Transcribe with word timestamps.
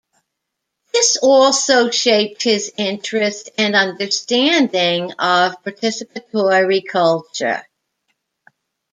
This 0.93 1.17
also 1.21 1.91
shaped 1.91 2.41
his 2.41 2.71
interest 2.75 3.51
and 3.55 3.75
understanding 3.75 5.11
of 5.19 5.61
participatory 5.63 6.81
culture. 6.87 7.61